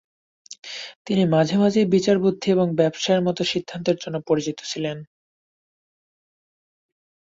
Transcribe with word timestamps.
তিনি 1.07 1.23
"মাঝে 1.27 1.55
মাঝেই 1.57 1.87
বিচারবুদ্ধি 1.93 2.47
এবং 2.51 2.67
ব্যবসায়ের 2.79 3.25
মতো 3.27 3.41
সিদ্ধান্তের" 3.51 3.97
জন্য 3.97 4.17
পরিচিত 4.29 4.57
ছিলেন। 4.63 4.97